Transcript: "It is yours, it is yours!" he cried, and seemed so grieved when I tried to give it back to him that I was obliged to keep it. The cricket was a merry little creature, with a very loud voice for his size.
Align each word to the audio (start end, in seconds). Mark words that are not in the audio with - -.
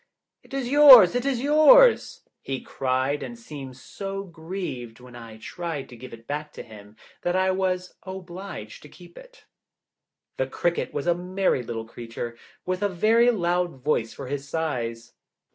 "It 0.41 0.51
is 0.51 0.67
yours, 0.67 1.13
it 1.13 1.27
is 1.27 1.41
yours!" 1.43 2.23
he 2.41 2.59
cried, 2.59 3.21
and 3.21 3.37
seemed 3.37 3.77
so 3.77 4.23
grieved 4.23 4.99
when 4.99 5.15
I 5.15 5.37
tried 5.37 5.89
to 5.89 5.95
give 5.95 6.11
it 6.11 6.25
back 6.25 6.51
to 6.53 6.63
him 6.63 6.95
that 7.21 7.35
I 7.35 7.51
was 7.51 7.93
obliged 8.01 8.81
to 8.81 8.89
keep 8.89 9.15
it. 9.15 9.45
The 10.37 10.47
cricket 10.47 10.91
was 10.91 11.05
a 11.05 11.13
merry 11.13 11.61
little 11.61 11.85
creature, 11.85 12.35
with 12.65 12.81
a 12.81 12.89
very 12.89 13.29
loud 13.29 13.83
voice 13.83 14.11
for 14.11 14.25
his 14.25 14.49
size. 14.49 15.13